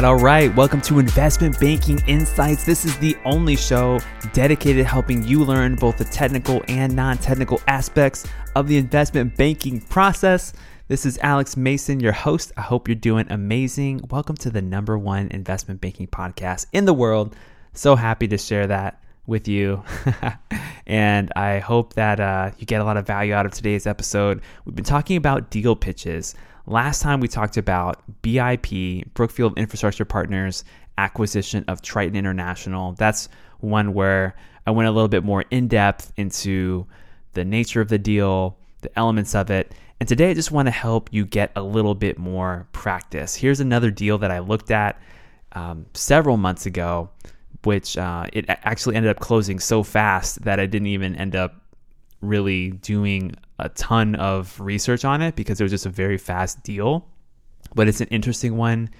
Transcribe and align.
All 0.00 0.14
right, 0.14 0.18
all 0.18 0.24
right. 0.24 0.56
Welcome 0.56 0.80
to 0.82 0.98
Investment 0.98 1.60
Banking 1.60 2.00
Insights. 2.06 2.64
This 2.64 2.86
is 2.86 2.96
the 3.00 3.14
only 3.26 3.54
show 3.54 4.00
dedicated 4.32 4.82
to 4.82 4.88
helping 4.88 5.22
you 5.22 5.44
learn 5.44 5.74
both 5.74 5.98
the 5.98 6.06
technical 6.06 6.62
and 6.68 6.96
non 6.96 7.18
technical 7.18 7.60
aspects 7.66 8.26
of 8.56 8.66
the 8.66 8.78
investment 8.78 9.36
banking 9.36 9.78
process. 9.78 10.54
This 10.88 11.04
is 11.04 11.18
Alex 11.18 11.54
Mason, 11.54 12.00
your 12.00 12.12
host. 12.12 12.50
I 12.56 12.62
hope 12.62 12.88
you're 12.88 12.94
doing 12.94 13.26
amazing. 13.28 14.00
Welcome 14.10 14.36
to 14.36 14.48
the 14.48 14.62
number 14.62 14.96
one 14.96 15.28
investment 15.32 15.82
banking 15.82 16.06
podcast 16.06 16.64
in 16.72 16.86
the 16.86 16.94
world. 16.94 17.36
So 17.74 17.94
happy 17.94 18.26
to 18.28 18.38
share 18.38 18.68
that 18.68 19.02
with 19.26 19.48
you. 19.48 19.82
and 20.86 21.30
I 21.36 21.58
hope 21.58 21.92
that 21.94 22.20
uh, 22.20 22.52
you 22.56 22.64
get 22.64 22.80
a 22.80 22.84
lot 22.84 22.96
of 22.96 23.06
value 23.06 23.34
out 23.34 23.44
of 23.44 23.52
today's 23.52 23.86
episode. 23.86 24.40
We've 24.64 24.74
been 24.74 24.82
talking 24.82 25.18
about 25.18 25.50
deal 25.50 25.76
pitches. 25.76 26.34
Last 26.66 27.02
time 27.02 27.20
we 27.20 27.28
talked 27.28 27.56
about 27.56 28.02
BIP, 28.22 29.12
Brookfield 29.14 29.58
Infrastructure 29.58 30.04
Partners 30.04 30.64
acquisition 30.98 31.64
of 31.66 31.82
Triton 31.82 32.16
International. 32.16 32.92
That's 32.92 33.28
one 33.60 33.94
where 33.94 34.34
I 34.66 34.70
went 34.70 34.88
a 34.88 34.92
little 34.92 35.08
bit 35.08 35.24
more 35.24 35.44
in 35.50 35.68
depth 35.68 36.12
into 36.16 36.86
the 37.32 37.44
nature 37.44 37.80
of 37.80 37.88
the 37.88 37.98
deal, 37.98 38.58
the 38.82 38.96
elements 38.98 39.34
of 39.34 39.50
it. 39.50 39.74
And 39.98 40.08
today 40.08 40.30
I 40.30 40.34
just 40.34 40.50
want 40.50 40.66
to 40.66 40.72
help 40.72 41.08
you 41.12 41.24
get 41.24 41.52
a 41.56 41.62
little 41.62 41.94
bit 41.94 42.18
more 42.18 42.66
practice. 42.72 43.34
Here's 43.34 43.60
another 43.60 43.90
deal 43.90 44.18
that 44.18 44.30
I 44.30 44.38
looked 44.38 44.70
at 44.70 45.00
um, 45.52 45.86
several 45.94 46.36
months 46.36 46.66
ago, 46.66 47.10
which 47.64 47.96
uh, 47.98 48.26
it 48.32 48.44
actually 48.48 48.96
ended 48.96 49.10
up 49.10 49.20
closing 49.20 49.58
so 49.58 49.82
fast 49.82 50.42
that 50.44 50.60
I 50.60 50.66
didn't 50.66 50.88
even 50.88 51.16
end 51.16 51.36
up 51.36 51.54
really 52.20 52.70
doing 52.70 53.34
a 53.60 53.68
ton 53.70 54.14
of 54.16 54.58
research 54.60 55.04
on 55.04 55.22
it 55.22 55.36
because 55.36 55.60
it 55.60 55.64
was 55.64 55.72
just 55.72 55.86
a 55.86 55.90
very 55.90 56.18
fast 56.18 56.62
deal. 56.62 57.06
But 57.74 57.88
it's 57.88 58.00
an 58.00 58.08
interesting 58.08 58.56
one 58.56 58.90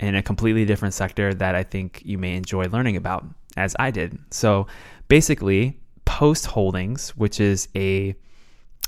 in 0.00 0.14
a 0.14 0.22
completely 0.22 0.64
different 0.64 0.94
sector 0.94 1.34
that 1.34 1.54
I 1.54 1.62
think 1.62 2.02
you 2.04 2.18
may 2.18 2.34
enjoy 2.36 2.64
learning 2.64 2.96
about, 2.96 3.24
as 3.56 3.74
I 3.78 3.90
did. 3.90 4.18
So 4.30 4.66
basically, 5.08 5.78
Post 6.04 6.46
Holdings, 6.46 7.10
which 7.16 7.40
is 7.40 7.68
a 7.74 8.14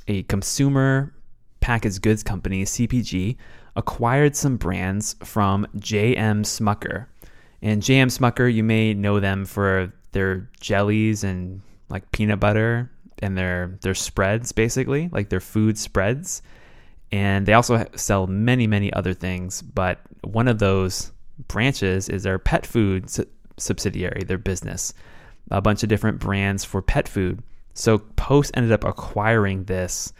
a 0.07 0.23
consumer 0.25 1.13
packaged 1.61 2.01
goods 2.01 2.23
company, 2.23 2.65
CPG, 2.65 3.37
acquired 3.77 4.35
some 4.35 4.57
brands 4.57 5.17
from 5.23 5.67
JM 5.77 6.45
Smucker. 6.45 7.07
And 7.61 7.83
JM 7.83 8.07
Smucker, 8.07 8.53
you 8.53 8.65
may 8.65 8.95
know 8.95 9.21
them 9.21 9.45
for 9.45 9.93
their 10.13 10.49
jellies 10.61 11.25
and 11.25 11.61
like 11.91 12.11
peanut 12.13 12.41
butter 12.41 12.91
and 13.23 13.37
their 13.37 13.79
their 13.83 13.95
spreads 13.95 14.53
basically, 14.53 15.09
like 15.13 15.29
their 15.29 15.41
food 15.41 15.79
spreads. 15.79 16.43
And 17.11 17.47
they 17.47 17.55
also 17.55 17.87
sell 17.97 18.27
many 18.27 18.67
many 18.67 18.93
other 18.93 19.15
things, 19.15 19.63
but 19.63 20.01
one 20.23 20.49
of 20.49 20.59
those 20.59 21.13
branches 21.47 22.09
is 22.09 22.25
their 22.25 22.39
pet 22.39 22.67
food 22.67 23.09
su- 23.09 23.27
subsidiary, 23.57 24.25
their 24.25 24.39
business. 24.39 24.93
A 25.51 25.61
bunch 25.63 25.83
of 25.83 25.89
different 25.89 26.19
brands 26.19 26.65
for 26.65 26.83
pet 26.83 27.09
food. 27.09 27.43
So 27.73 27.99
Post 27.99 28.51
ended 28.55 28.73
up 28.73 28.85
acquiring 28.85 29.65
this 29.65 30.13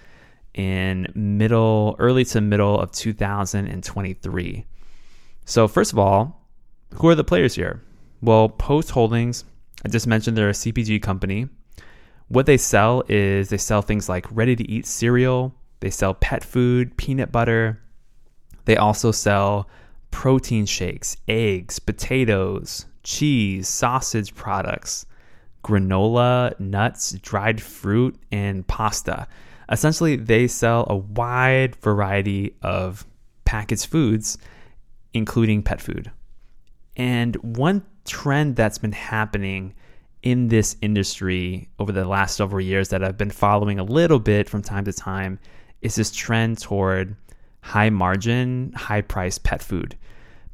in 0.55 1.07
middle 1.15 1.97
early 1.99 2.25
to 2.27 2.41
middle 2.41 2.81
of 2.81 2.91
2023. 2.93 4.67
So 5.45 5.69
first 5.69 5.93
of 5.93 5.99
all, 5.99 6.41
who 6.95 7.09
are 7.09 7.15
the 7.15 7.25
players 7.25 7.55
here? 7.55 7.83
Well, 8.23 8.49
Post 8.49 8.91
Holdings, 8.91 9.45
I 9.85 9.89
just 9.89 10.07
mentioned 10.07 10.37
they're 10.37 10.49
a 10.49 10.53
CPG 10.53 11.03
company. 11.03 11.49
What 12.29 12.47
they 12.47 12.59
sell 12.59 13.03
is 13.09 13.49
they 13.49 13.57
sell 13.57 13.83
things 13.83 14.09
like 14.09 14.27
ready 14.31 14.55
to 14.55 14.71
eat 14.71 14.87
cereal, 14.87 15.55
they 15.81 15.91
sell 15.91 16.15
pet 16.15 16.45
food, 16.45 16.97
peanut 16.97 17.33
butter. 17.33 17.81
They 18.65 18.77
also 18.77 19.13
sell 19.13 19.69
protein 20.11 20.67
shakes, 20.67 21.17
eggs, 21.27 21.79
potatoes, 21.79 22.87
cheese, 23.03 23.69
sausage 23.69 24.35
products, 24.35 25.07
granola, 25.65 26.59
nuts, 26.61 27.13
dried 27.13 27.63
fruit, 27.63 28.17
and 28.31 28.67
pasta. 28.67 29.27
Essentially, 29.71 30.17
they 30.17 30.49
sell 30.49 30.87
a 30.91 30.97
wide 30.97 31.77
variety 31.77 32.57
of 32.63 33.07
packaged 33.45 33.87
foods, 33.87 34.37
including 35.15 35.63
pet 35.63 35.81
food. 35.81 36.11
And 36.97 37.37
one 37.37 37.85
trend 38.05 38.57
that's 38.57 38.79
been 38.79 38.93
happening 38.93 39.75
in 40.23 40.49
this 40.49 40.77
industry 40.83 41.69
over 41.79 41.93
the 41.93 42.05
last 42.05 42.37
several 42.37 42.61
years 42.61 42.89
that 42.89 43.05
I've 43.05 43.17
been 43.17 43.31
following 43.31 43.79
a 43.79 43.85
little 43.85 44.19
bit 44.19 44.49
from 44.49 44.63
time 44.63 44.85
to 44.85 44.93
time 44.93 45.39
is 45.81 45.95
this 45.95 46.11
trend 46.11 46.59
toward 46.59 47.17
high 47.61 47.91
margin, 47.91 48.73
high 48.75 49.03
price 49.03 49.39
pet 49.39 49.63
food. 49.63 49.97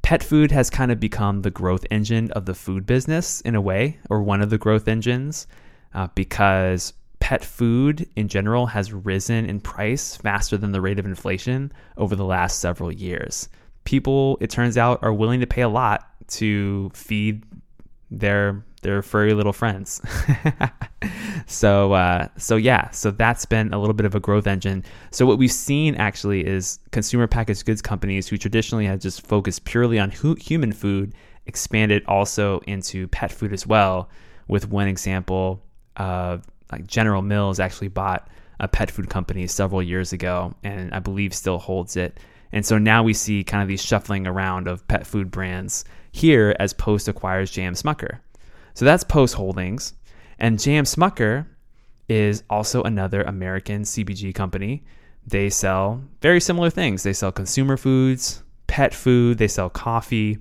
Pet 0.03 0.23
food 0.23 0.51
has 0.51 0.69
kind 0.69 0.93
of 0.93 1.01
become 1.01 1.41
the 1.41 1.51
growth 1.51 1.87
engine 1.91 2.31
of 2.33 2.45
the 2.45 2.55
food 2.55 2.85
business 2.85 3.41
in 3.41 3.55
a 3.55 3.61
way, 3.61 3.99
or 4.11 4.23
one 4.23 4.43
of 4.43 4.51
the 4.51 4.59
growth 4.59 4.87
engines, 4.87 5.47
uh, 5.95 6.09
because 6.15 6.93
pet 7.21 7.43
food 7.43 8.07
in 8.17 8.29
general 8.29 8.67
has 8.67 8.93
risen 8.93 9.47
in 9.47 9.61
price 9.61 10.15
faster 10.17 10.59
than 10.59 10.73
the 10.73 10.81
rate 10.81 10.99
of 10.99 11.07
inflation 11.07 11.73
over 11.97 12.15
the 12.15 12.25
last 12.25 12.59
several 12.59 12.93
years. 12.93 13.49
People, 13.85 14.37
it 14.43 14.51
turns 14.51 14.77
out, 14.77 15.03
are 15.03 15.13
willing 15.13 15.41
to 15.41 15.47
pay 15.47 15.63
a 15.63 15.69
lot 15.71 16.07
to 16.29 16.91
feed 16.93 17.43
their 18.11 18.63
their 18.85 19.03
furry 19.03 19.35
little 19.35 19.53
friends. 19.53 20.01
so 21.47 21.93
uh, 21.95 22.29
so 22.37 22.55
yeah, 22.55 22.91
so 22.91 23.11
that's 23.11 23.45
been 23.45 23.75
a 23.75 23.79
little 23.79 23.95
bit 23.95 24.07
of 24.07 24.15
a 24.15 24.21
growth 24.21 24.47
engine. 24.47 24.85
So 25.11 25.27
what 25.27 25.39
we've 25.39 25.51
seen 25.51 25.97
actually 25.97 26.47
is 26.47 26.79
consumer 26.93 27.27
packaged 27.27 27.65
goods 27.65 27.83
companies 27.83 28.29
who 28.29 28.37
traditionally 28.37 28.87
had 28.87 29.01
just 29.01 29.27
focused 29.27 29.65
purely 29.65 29.99
on 29.99 30.11
hu- 30.11 30.37
human 30.37 30.73
food 30.73 31.15
expanded 31.47 32.05
also 32.07 32.61
into 32.61 33.09
pet 33.09 33.33
food 33.33 33.53
as 33.53 33.67
well. 33.67 34.09
With 34.47 34.69
one 34.69 34.87
example, 34.87 35.63
uh, 35.97 36.39
like 36.71 36.87
General 36.87 37.23
Mills 37.23 37.59
actually 37.59 37.89
bought 37.89 38.29
a 38.61 38.69
pet 38.69 38.91
food 38.91 39.09
company 39.09 39.47
several 39.47 39.83
years 39.83 40.13
ago, 40.13 40.55
and 40.63 40.95
I 40.95 41.01
believe 41.01 41.35
still 41.35 41.59
holds 41.59 41.97
it. 41.97 42.21
And 42.53 42.65
so 42.65 42.79
now 42.79 43.03
we 43.03 43.15
see 43.15 43.43
kind 43.43 43.63
of 43.63 43.69
these 43.69 43.83
shuffling 43.83 44.27
around 44.27 44.69
of 44.69 44.87
pet 44.87 45.07
food 45.07 45.31
brands 45.31 45.85
here 46.13 46.55
as 46.61 46.73
Post 46.73 47.09
acquires 47.09 47.51
JM 47.51 47.73
Smucker. 47.73 48.21
So 48.75 48.85
that's 48.85 49.05
Post 49.05 49.35
Holdings. 49.35 49.95
And 50.39 50.59
JM 50.59 50.83
Smucker 50.83 51.47
is 52.09 52.43
also 52.51 52.83
another 52.83 53.23
American 53.23 53.83
CPG 53.83 54.35
company. 54.35 54.85
They 55.27 55.49
sell 55.49 56.03
very 56.21 56.41
similar 56.41 56.71
things. 56.71 57.03
They 57.03 57.13
sell 57.13 57.33
consumer 57.33 57.77
foods, 57.77 58.43
pet 58.67 58.93
food, 58.93 59.39
they 59.39 59.49
sell 59.49 59.71
coffee, 59.71 60.39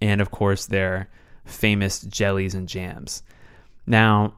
and 0.00 0.20
of 0.20 0.30
course, 0.30 0.66
their 0.66 1.08
famous 1.44 2.02
jellies 2.02 2.54
and 2.54 2.68
jams. 2.68 3.22
Now, 3.86 4.34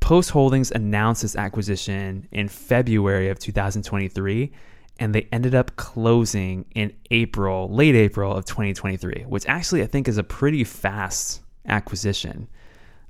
Post 0.00 0.30
Holdings 0.30 0.70
announced 0.70 1.22
this 1.22 1.36
acquisition 1.36 2.28
in 2.30 2.48
February 2.48 3.30
of 3.30 3.38
2023, 3.38 4.52
and 5.00 5.14
they 5.14 5.26
ended 5.32 5.54
up 5.54 5.76
closing 5.76 6.66
in 6.74 6.92
April, 7.10 7.72
late 7.72 7.94
April 7.94 8.34
of 8.34 8.44
2023, 8.44 9.24
which 9.26 9.46
actually 9.46 9.82
I 9.82 9.86
think 9.86 10.06
is 10.06 10.18
a 10.18 10.22
pretty 10.22 10.62
fast 10.62 11.40
acquisition. 11.66 12.48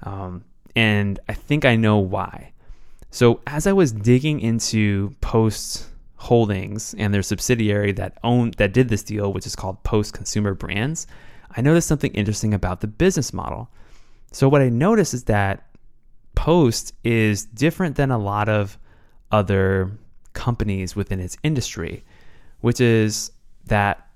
Um, 0.03 0.44
and 0.76 1.19
I 1.28 1.34
think 1.34 1.65
I 1.65 1.76
know 1.76 1.98
why. 1.98 2.53
So 3.10 3.41
as 3.47 3.66
I 3.66 3.72
was 3.72 3.92
digging 3.92 4.41
into 4.41 5.15
Post 5.20 5.87
Holdings 6.16 6.94
and 6.98 7.12
their 7.12 7.22
subsidiary 7.22 7.92
that 7.92 8.19
owned 8.25 8.54
that 8.54 8.72
did 8.72 8.88
this 8.88 9.03
deal, 9.03 9.32
which 9.32 9.47
is 9.47 9.54
called 9.54 9.82
Post 9.84 10.15
Consumer 10.15 10.54
Brands, 10.54 11.06
I 11.56 11.60
noticed 11.60 11.86
something 11.86 12.12
interesting 12.12 12.54
about 12.54 12.80
the 12.80 12.86
business 12.86 13.33
model. 13.33 13.71
So 14.33 14.48
what 14.48 14.62
I 14.62 14.68
noticed 14.68 15.15
is 15.15 15.24
that 15.24 15.65
Post 16.34 16.92
is 17.04 17.45
different 17.45 17.97
than 17.97 18.10
a 18.10 18.18
lot 18.18 18.48
of 18.48 18.77
other 19.30 19.92
companies 20.33 20.97
within 20.97 21.21
its 21.21 21.36
industry, 21.42 22.04
which 22.60 22.80
is 22.80 23.30
that 23.66 24.09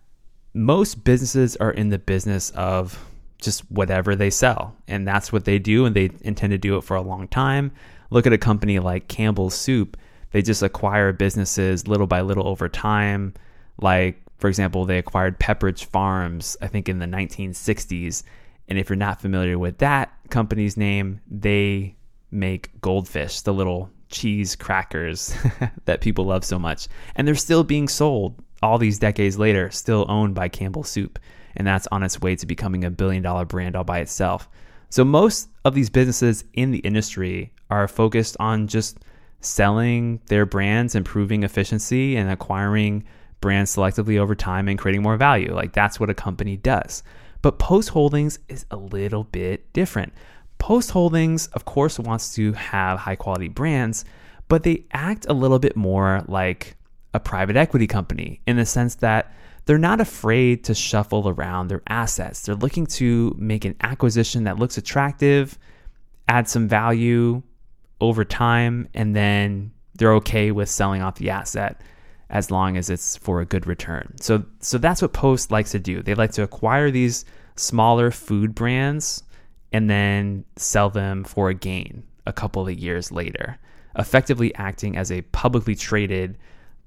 most 0.54 1.04
businesses 1.04 1.56
are 1.56 1.70
in 1.70 1.90
the 1.90 1.98
business 1.98 2.50
of 2.50 2.98
just 3.40 3.70
whatever 3.70 4.16
they 4.16 4.30
sell. 4.30 4.76
And 4.86 5.06
that's 5.06 5.32
what 5.32 5.44
they 5.44 5.58
do, 5.58 5.86
and 5.86 5.94
they 5.94 6.10
intend 6.22 6.50
to 6.50 6.58
do 6.58 6.76
it 6.76 6.84
for 6.84 6.96
a 6.96 7.02
long 7.02 7.28
time. 7.28 7.72
Look 8.10 8.26
at 8.26 8.32
a 8.32 8.38
company 8.38 8.78
like 8.78 9.08
Campbell's 9.08 9.54
Soup. 9.54 9.96
They 10.32 10.42
just 10.42 10.62
acquire 10.62 11.12
businesses 11.12 11.88
little 11.88 12.06
by 12.06 12.20
little 12.20 12.48
over 12.48 12.68
time. 12.68 13.34
Like, 13.80 14.20
for 14.38 14.48
example, 14.48 14.84
they 14.84 14.98
acquired 14.98 15.38
Pepperidge 15.38 15.84
Farms, 15.84 16.56
I 16.60 16.66
think 16.66 16.88
in 16.88 16.98
the 16.98 17.06
1960s. 17.06 18.22
And 18.68 18.78
if 18.78 18.88
you're 18.88 18.96
not 18.96 19.20
familiar 19.20 19.58
with 19.58 19.78
that 19.78 20.12
company's 20.30 20.76
name, 20.76 21.20
they 21.30 21.96
make 22.30 22.78
goldfish, 22.80 23.40
the 23.40 23.54
little 23.54 23.90
cheese 24.10 24.56
crackers 24.56 25.34
that 25.84 26.00
people 26.00 26.26
love 26.26 26.44
so 26.44 26.58
much. 26.58 26.88
And 27.14 27.26
they're 27.26 27.34
still 27.34 27.64
being 27.64 27.88
sold 27.88 28.34
all 28.62 28.78
these 28.78 28.98
decades 28.98 29.38
later, 29.38 29.70
still 29.70 30.04
owned 30.08 30.34
by 30.34 30.48
Campbell 30.48 30.84
Soup 30.84 31.18
and 31.56 31.66
that's 31.66 31.86
on 31.88 32.02
its 32.02 32.20
way 32.20 32.36
to 32.36 32.46
becoming 32.46 32.84
a 32.84 32.90
billion 32.90 33.22
dollar 33.22 33.44
brand 33.44 33.76
all 33.76 33.84
by 33.84 33.98
itself. 33.98 34.48
So, 34.90 35.04
most 35.04 35.48
of 35.64 35.74
these 35.74 35.90
businesses 35.90 36.44
in 36.54 36.70
the 36.70 36.78
industry 36.78 37.52
are 37.70 37.88
focused 37.88 38.36
on 38.40 38.68
just 38.68 38.98
selling 39.40 40.20
their 40.26 40.46
brands, 40.46 40.94
improving 40.94 41.42
efficiency, 41.42 42.16
and 42.16 42.30
acquiring 42.30 43.04
brands 43.40 43.74
selectively 43.74 44.18
over 44.18 44.34
time 44.34 44.68
and 44.68 44.78
creating 44.78 45.02
more 45.02 45.16
value. 45.16 45.54
Like 45.54 45.72
that's 45.72 46.00
what 46.00 46.10
a 46.10 46.14
company 46.14 46.56
does. 46.56 47.02
But 47.42 47.58
Post 47.58 47.90
Holdings 47.90 48.38
is 48.48 48.66
a 48.70 48.76
little 48.76 49.24
bit 49.24 49.72
different. 49.72 50.12
Post 50.58 50.90
Holdings, 50.90 51.46
of 51.48 51.64
course, 51.64 51.98
wants 51.98 52.34
to 52.34 52.52
have 52.54 52.98
high 52.98 53.14
quality 53.14 53.48
brands, 53.48 54.04
but 54.48 54.64
they 54.64 54.84
act 54.92 55.26
a 55.28 55.32
little 55.32 55.60
bit 55.60 55.76
more 55.76 56.24
like 56.26 56.76
a 57.14 57.20
private 57.20 57.56
equity 57.56 57.86
company 57.86 58.40
in 58.46 58.56
the 58.56 58.66
sense 58.66 58.96
that 58.96 59.32
they're 59.68 59.76
not 59.76 60.00
afraid 60.00 60.64
to 60.64 60.72
shuffle 60.72 61.28
around 61.28 61.68
their 61.68 61.82
assets. 61.88 62.40
They're 62.40 62.54
looking 62.54 62.86
to 62.86 63.36
make 63.38 63.66
an 63.66 63.76
acquisition 63.82 64.44
that 64.44 64.58
looks 64.58 64.78
attractive, 64.78 65.58
add 66.26 66.48
some 66.48 66.68
value 66.68 67.42
over 68.00 68.24
time, 68.24 68.88
and 68.94 69.14
then 69.14 69.72
they're 69.92 70.14
okay 70.14 70.52
with 70.52 70.70
selling 70.70 71.02
off 71.02 71.16
the 71.16 71.28
asset 71.28 71.82
as 72.30 72.50
long 72.50 72.78
as 72.78 72.88
it's 72.88 73.18
for 73.18 73.42
a 73.42 73.44
good 73.44 73.66
return. 73.66 74.14
So 74.22 74.42
so 74.60 74.78
that's 74.78 75.02
what 75.02 75.12
Post 75.12 75.50
likes 75.50 75.72
to 75.72 75.78
do. 75.78 76.02
They 76.02 76.14
like 76.14 76.32
to 76.32 76.42
acquire 76.42 76.90
these 76.90 77.26
smaller 77.56 78.10
food 78.10 78.54
brands 78.54 79.22
and 79.70 79.90
then 79.90 80.46
sell 80.56 80.88
them 80.88 81.24
for 81.24 81.50
a 81.50 81.54
gain 81.54 82.04
a 82.26 82.32
couple 82.32 82.66
of 82.66 82.78
years 82.78 83.12
later, 83.12 83.58
effectively 83.98 84.54
acting 84.54 84.96
as 84.96 85.12
a 85.12 85.20
publicly 85.20 85.74
traded 85.74 86.38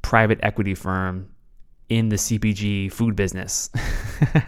private 0.02 0.40
equity 0.42 0.74
firm 0.74 1.30
in 1.92 2.08
the 2.08 2.16
CPG 2.16 2.90
food 2.90 3.18
business. 3.18 3.70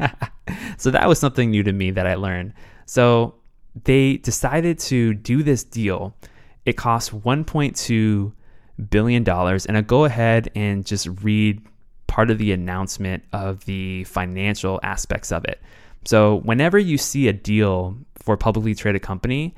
so 0.77 0.89
that 0.89 1.09
was 1.09 1.19
something 1.19 1.51
new 1.51 1.61
to 1.61 1.73
me 1.73 1.91
that 1.91 2.07
I 2.07 2.15
learned. 2.15 2.53
So 2.85 3.35
they 3.83 4.15
decided 4.17 4.79
to 4.79 5.13
do 5.13 5.43
this 5.43 5.65
deal. 5.65 6.15
It 6.65 6.77
cost 6.77 7.11
1.2 7.11 8.31
billion 8.89 9.23
dollars 9.25 9.65
and 9.65 9.75
I'll 9.75 9.83
go 9.83 10.05
ahead 10.05 10.51
and 10.55 10.85
just 10.85 11.05
read 11.21 11.61
part 12.07 12.31
of 12.31 12.37
the 12.37 12.53
announcement 12.53 13.23
of 13.33 13.65
the 13.65 14.05
financial 14.05 14.79
aspects 14.81 15.29
of 15.33 15.43
it. 15.43 15.61
So, 16.05 16.37
whenever 16.41 16.79
you 16.79 16.97
see 16.97 17.27
a 17.27 17.33
deal 17.33 17.97
for 18.15 18.35
a 18.35 18.37
publicly 18.37 18.73
traded 18.75 19.01
company, 19.01 19.53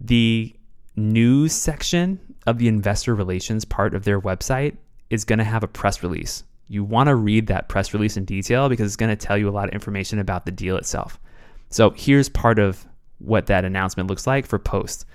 the 0.00 0.54
news 0.96 1.52
section 1.52 2.20
of 2.46 2.58
the 2.58 2.68
investor 2.68 3.14
relations 3.14 3.64
part 3.64 3.94
of 3.94 4.04
their 4.04 4.20
website 4.20 4.76
is 5.10 5.24
going 5.24 5.38
to 5.38 5.44
have 5.44 5.64
a 5.64 5.68
press 5.68 6.02
release. 6.02 6.44
You 6.68 6.84
want 6.84 7.08
to 7.08 7.14
read 7.14 7.48
that 7.48 7.68
press 7.68 7.92
release 7.92 8.16
in 8.16 8.24
detail 8.24 8.68
because 8.68 8.86
it's 8.86 8.96
going 8.96 9.16
to 9.16 9.26
tell 9.26 9.36
you 9.36 9.48
a 9.48 9.50
lot 9.50 9.68
of 9.68 9.74
information 9.74 10.18
about 10.18 10.46
the 10.46 10.52
deal 10.52 10.76
itself. 10.76 11.18
So, 11.70 11.90
here's 11.90 12.28
part 12.28 12.58
of 12.58 12.86
what 13.18 13.46
that 13.46 13.64
announcement 13.64 14.08
looks 14.08 14.26
like 14.26 14.46
for 14.46 14.58
Post. 14.58 15.06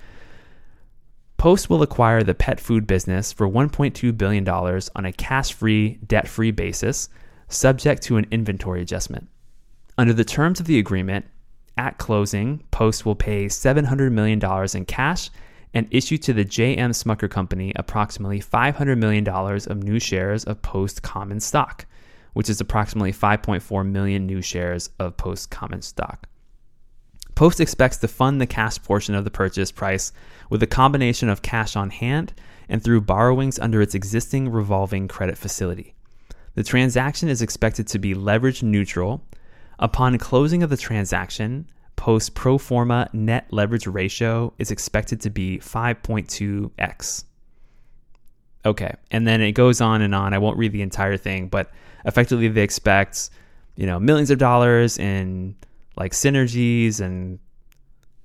Post 1.36 1.70
will 1.70 1.82
acquire 1.82 2.22
the 2.22 2.34
pet 2.34 2.60
food 2.60 2.86
business 2.86 3.32
for 3.32 3.48
$1.2 3.48 4.16
billion 4.16 4.46
on 4.48 5.06
a 5.06 5.12
cash 5.12 5.54
free, 5.54 5.98
debt 6.06 6.28
free 6.28 6.50
basis, 6.50 7.08
subject 7.48 8.02
to 8.02 8.18
an 8.18 8.26
inventory 8.30 8.82
adjustment. 8.82 9.28
Under 9.96 10.12
the 10.12 10.24
terms 10.24 10.60
of 10.60 10.66
the 10.66 10.78
agreement, 10.78 11.24
at 11.78 11.96
closing, 11.96 12.62
Post 12.70 13.06
will 13.06 13.14
pay 13.14 13.46
$700 13.46 14.12
million 14.12 14.40
in 14.74 14.84
cash 14.84 15.30
and 15.72 15.86
issue 15.90 16.18
to 16.18 16.32
the 16.32 16.44
J.M. 16.44 16.90
Smucker 16.90 17.30
Company 17.30 17.72
approximately 17.76 18.40
$500 18.40 18.98
million 18.98 19.26
of 19.28 19.82
new 19.82 19.98
shares 19.98 20.44
of 20.44 20.62
Post 20.62 21.02
common 21.02 21.40
stock, 21.40 21.86
which 22.32 22.50
is 22.50 22.60
approximately 22.60 23.12
5.4 23.12 23.86
million 23.88 24.26
new 24.26 24.42
shares 24.42 24.90
of 24.98 25.16
Post 25.16 25.50
common 25.50 25.82
stock. 25.82 26.26
Post 27.34 27.60
expects 27.60 27.96
to 27.98 28.08
fund 28.08 28.40
the 28.40 28.46
cash 28.46 28.82
portion 28.82 29.14
of 29.14 29.24
the 29.24 29.30
purchase 29.30 29.72
price 29.72 30.12
with 30.50 30.62
a 30.62 30.66
combination 30.66 31.28
of 31.28 31.42
cash 31.42 31.76
on 31.76 31.90
hand 31.90 32.34
and 32.68 32.84
through 32.84 33.00
borrowings 33.00 33.58
under 33.58 33.80
its 33.80 33.94
existing 33.94 34.50
revolving 34.50 35.08
credit 35.08 35.38
facility. 35.38 35.94
The 36.54 36.62
transaction 36.62 37.28
is 37.28 37.40
expected 37.40 37.86
to 37.88 37.98
be 37.98 38.12
leverage 38.12 38.62
neutral. 38.62 39.24
Upon 39.78 40.18
closing 40.18 40.62
of 40.62 40.68
the 40.68 40.76
transaction, 40.76 41.66
Post 42.00 42.34
pro 42.34 42.56
forma 42.56 43.10
net 43.12 43.46
leverage 43.50 43.86
ratio 43.86 44.54
is 44.58 44.70
expected 44.70 45.20
to 45.20 45.28
be 45.28 45.58
5.2x. 45.58 47.24
Okay, 48.64 48.94
and 49.10 49.28
then 49.28 49.42
it 49.42 49.52
goes 49.52 49.82
on 49.82 50.00
and 50.00 50.14
on. 50.14 50.32
I 50.32 50.38
won't 50.38 50.56
read 50.56 50.72
the 50.72 50.80
entire 50.80 51.18
thing, 51.18 51.48
but 51.48 51.70
effectively 52.06 52.48
they 52.48 52.62
expect, 52.62 53.28
you 53.76 53.84
know, 53.84 54.00
millions 54.00 54.30
of 54.30 54.38
dollars 54.38 54.98
in 54.98 55.54
like 55.98 56.12
synergies 56.12 57.02
and 57.02 57.38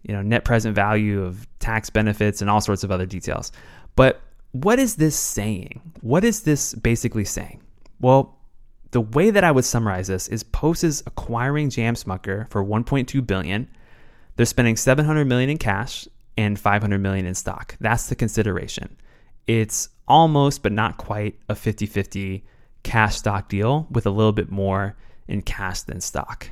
you 0.04 0.13
know 0.13 0.21
net 0.21 0.45
present 0.45 0.74
value 0.74 1.21
of 1.21 1.45
tax 1.60 1.89
benefits 1.89 2.39
and 2.39 2.50
all 2.50 2.62
sorts 2.62 2.86
of 2.86 2.92
other 2.92 3.06
details. 3.06 3.51
But 3.98 4.21
what 4.54 4.80
is 4.80 4.95
this 4.95 5.18
saying? 5.18 5.81
What 6.00 6.24
is 6.24 6.44
this 6.44 6.75
basically 6.75 7.25
saying? 7.25 7.62
Well, 8.00 8.35
the 8.95 9.01
way 9.01 9.30
that 9.30 9.44
I 9.44 9.51
would 9.51 9.65
summarize 9.65 10.07
this 10.07 10.30
is 10.30 10.42
Post 10.42 10.86
is 10.86 11.03
acquiring 11.06 11.69
J.M. 11.69 11.95
Smucker 11.95 12.50
for 12.50 12.63
1.2 12.63 13.27
billion. 13.27 13.68
They're 14.38 14.45
spending 14.45 14.77
700 14.77 15.25
million 15.25 15.50
in 15.50 15.57
cash 15.57 16.07
and 16.38 16.57
500 16.57 17.00
million 17.00 17.25
in 17.25 17.36
stock. 17.36 17.75
That's 17.81 18.07
the 18.07 18.15
consideration. 18.15 18.95
It's 19.47 19.89
almost 20.07 20.63
but 20.63 20.71
not 20.71 20.95
quite 20.95 21.38
a 21.50 21.56
50-50 21.56 22.44
cash 22.83 23.18
stock 23.18 23.50
deal 23.50 23.86
with 23.92 24.06
a 24.06 24.12
little 24.12 24.31
bit 24.31 24.50
more 24.50 24.95
in 25.27 25.42
cash 25.42 25.81
than 25.81 26.00
stock. 26.00 26.50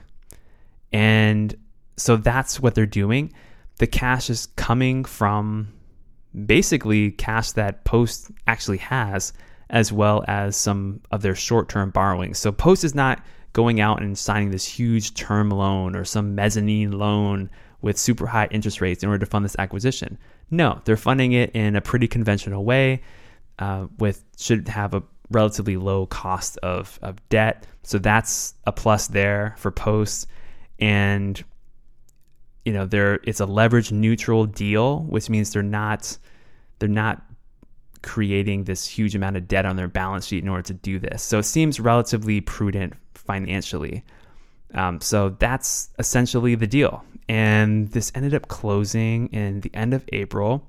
And 0.92 1.56
so 1.96 2.18
that's 2.18 2.60
what 2.60 2.76
they're 2.76 2.86
doing. 2.86 3.32
The 3.78 3.88
cash 3.88 4.30
is 4.30 4.48
coming 4.58 5.06
from 5.06 5.72
basically 6.46 7.12
cash 7.12 7.54
that 7.54 7.86
Post 7.86 8.32
actually 8.48 8.80
has, 8.80 9.32
as 9.70 9.92
well 9.92 10.24
as 10.28 10.56
some 10.56 11.02
of 11.12 11.22
their 11.22 11.36
short 11.36 11.70
term 11.70 11.90
borrowings. 11.90 12.38
So 12.38 12.52
Post 12.52 12.84
is 12.84 12.96
not 12.96 13.24
going 13.54 13.80
out 13.80 14.02
and 14.02 14.18
signing 14.18 14.52
this 14.52 14.66
huge 14.66 15.14
term 15.14 15.50
loan 15.50 15.96
or 15.96 16.04
some 16.04 16.36
mezzanine 16.36 16.92
loan 16.92 17.50
with 17.82 17.98
super 17.98 18.26
high 18.26 18.48
interest 18.52 18.82
rates 18.82 19.04
in 19.04 19.10
order 19.10 19.26
to 19.26 19.30
fund 19.30 19.46
this 19.46 19.56
acquisition. 19.60 20.18
No, 20.50 20.82
they're 20.86 20.98
funding 20.98 21.34
it 21.34 21.52
in 21.52 21.76
a 21.76 21.82
pretty 21.82 22.08
conventional 22.08 22.64
way, 22.64 23.02
uh, 23.60 23.88
with 24.00 24.24
should 24.38 24.68
have 24.68 24.94
a 24.94 25.04
relatively 25.30 25.78
low 25.78 26.06
cost 26.06 26.58
of, 26.60 26.98
of 27.02 27.18
debt. 27.30 27.66
So 27.84 27.98
that's 28.00 28.54
a 28.66 28.72
plus 28.72 29.08
there 29.08 29.56
for 29.58 29.72
Post 29.72 30.28
and 30.80 31.44
you 32.66 32.74
know 32.74 32.86
they're 32.86 33.20
it's 33.24 33.40
a 33.40 33.46
leverage 33.46 33.92
neutral 33.92 34.46
deal 34.46 35.00
which 35.04 35.30
means 35.30 35.54
they're 35.54 35.64
not 35.64 36.18
they're 36.80 36.90
not 36.90 37.22
creating 38.04 38.66
this 38.66 38.86
huge 38.86 39.16
amount 39.16 39.38
of 39.38 39.48
debt 39.48 39.66
on 39.66 39.76
their 39.76 39.88
balance 39.88 40.28
sheet 40.28 40.44
in 40.44 40.50
order 40.50 40.62
to 40.62 40.74
do 40.74 41.00
this. 41.00 41.24
So 41.24 41.40
it 41.40 41.44
seems 41.44 41.80
relatively 41.80 42.42
prudent 42.42 42.94
financially. 43.16 44.04
Um, 44.76 45.02
so 45.02 45.30
that's 45.30 45.90
essentially 45.98 46.56
the 46.56 46.68
deal. 46.68 47.04
And 47.30 47.90
this 47.92 48.12
ended 48.14 48.34
up 48.34 48.48
closing 48.50 49.28
in 49.28 49.62
the 49.62 49.74
end 49.74 49.94
of 49.94 50.04
april. 50.12 50.68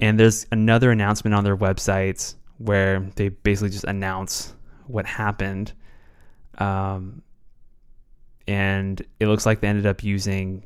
And 0.00 0.18
there's 0.20 0.46
another 0.52 0.90
announcement 0.90 1.34
on 1.34 1.44
their 1.44 1.56
website 1.56 2.34
where 2.58 3.00
they 3.14 3.28
basically 3.28 3.70
just 3.70 3.84
announce 3.84 4.54
what 4.86 5.06
happened. 5.06 5.72
Um, 6.58 7.22
and 8.48 9.00
it 9.20 9.28
looks 9.28 9.46
like 9.46 9.60
they 9.60 9.68
ended 9.68 9.86
up 9.86 10.02
using 10.02 10.64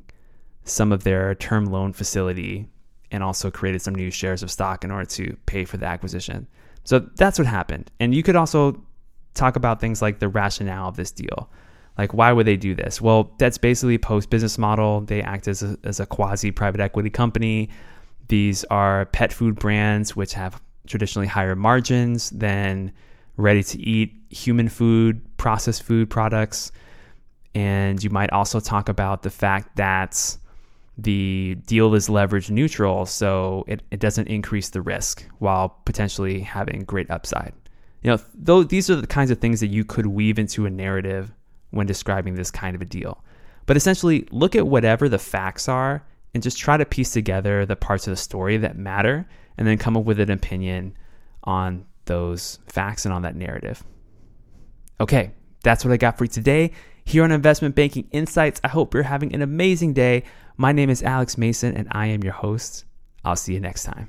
some 0.64 0.92
of 0.92 1.04
their 1.04 1.35
term 1.35 1.66
loan 1.66 1.92
facility 1.92 2.69
and 3.11 3.23
also 3.23 3.50
created 3.50 3.83
some 3.83 3.95
new 3.95 4.11
shares 4.11 4.43
of 4.43 4.50
stock 4.50 4.85
in 4.85 4.90
order 4.90 5.07
to 5.07 5.37
pay 5.47 5.64
for 5.64 5.76
the 5.76 5.87
acquisition. 5.87 6.47
So 6.85 7.00
that's 7.17 7.38
what 7.38 7.47
happened. 7.47 7.90
And 8.00 8.14
you 8.14 8.23
could 8.23 8.37
also 8.37 8.83
talk 9.35 9.57
about 9.57 9.81
things 9.81 10.00
like 10.02 10.19
the 10.19 10.29
rationale 10.29 10.88
of 10.88 10.97
this 10.97 11.11
deal. 11.11 11.50
Like, 11.99 12.14
why 12.14 12.33
would 12.33 12.47
they 12.47 12.57
do 12.57 12.75
this? 12.75 13.00
Well, 13.00 13.33
that's 13.38 13.59
basically 13.59 13.99
post 13.99 14.31
business 14.31 14.59
model. 14.59 15.02
They 15.02 15.23
act 15.23 15.49
as 15.49 15.62
a, 15.62 15.76
as 15.85 16.00
a 16.00 16.07
quasi 16.07 16.50
private 16.50 16.81
equity 16.81 17.11
company. 17.11 17.69
These 18.29 18.64
are 18.64 19.07
pet 19.07 19.33
food 19.33 19.57
brands, 19.57 20.17
which 20.17 20.33
have 20.35 20.62
traditionally 20.87 21.26
higher 21.26 21.57
margins 21.57 22.31
than 22.31 22.93
ready 23.37 23.62
to 23.62 23.79
eat 23.81 24.14
human 24.31 24.69
food, 24.69 25.21
processed 25.37 25.83
food 25.83 26.09
products. 26.09 26.73
And 27.55 28.02
you 28.02 28.11
might 28.11 28.31
also 28.31 28.61
talk 28.61 28.88
about 28.88 29.23
the 29.23 29.31
fact 29.31 29.76
that 29.76 30.37
the 31.02 31.57
deal 31.66 31.95
is 31.95 32.11
leverage 32.11 32.50
neutral, 32.50 33.07
so 33.07 33.64
it, 33.66 33.83
it 33.90 34.00
doesn't 34.00 34.28
increase 34.28 34.69
the 34.71 34.83
risk 34.83 35.25
while 35.38 35.80
potentially 35.85 36.40
having 36.40 36.85
great 36.85 37.11
upside. 37.11 37.52
You 38.02 38.11
know, 38.11 38.19
though 38.35 38.62
these 38.62 38.90
are 38.90 38.97
the 38.97 39.07
kinds 39.07 39.30
of 39.30 39.38
things 39.38 39.61
that 39.61 39.69
you 39.69 39.85
could 39.85 40.07
weave 40.07 40.38
into 40.38 40.66
a 40.66 40.71
narrative 40.71 41.33
when 41.71 41.87
describing 41.87 42.35
this 42.35 42.50
kind 42.50 42.75
of 42.75 42.83
a 42.83 42.87
deal. 42.87 43.23
But 43.66 43.76
essentially, 43.76 44.26
look 44.30 44.57
at 44.57 44.66
whatever 44.66 45.09
the 45.09 45.19
facts 45.19 45.69
are 45.69 46.04
and 46.35 46.42
just 46.42 46.59
try 46.59 46.76
to 46.76 46.85
piece 46.85 47.12
together 47.12 47.64
the 47.64 47.76
parts 47.76 48.07
of 48.07 48.12
the 48.12 48.16
story 48.16 48.57
that 48.59 48.76
matter 48.76 49.26
and 49.57 49.66
then 49.66 49.78
come 49.78 49.97
up 49.97 50.04
with 50.04 50.21
an 50.21 50.30
opinion 50.30 50.97
on 51.45 51.87
those 52.07 52.59
facts 52.66 53.04
and 53.04 53.14
on 53.14 53.23
that 53.23 53.37
narrative. 53.37 53.85
Okay, 55.00 55.33
that's 55.62 55.85
what 55.85 55.92
I 55.92 55.97
got 55.97 56.19
for 56.19 56.25
you 56.25 56.28
today 56.28 56.73
here 57.11 57.25
on 57.25 57.33
Investment 57.33 57.75
Banking 57.75 58.09
Insights. 58.12 58.61
I 58.62 58.69
hope 58.69 58.95
you're 58.95 59.02
having 59.02 59.35
an 59.35 59.43
amazing 59.43 59.95
day. 59.95 60.23
My 60.57 60.71
name 60.71 60.90
is 60.90 61.02
Alex 61.02 61.37
Mason, 61.37 61.76
and 61.76 61.88
I 61.90 62.07
am 62.07 62.23
your 62.23 62.33
host. 62.33 62.85
I'll 63.25 63.37
see 63.37 63.52
you 63.52 63.61
next 63.61 63.83
time. 63.83 64.09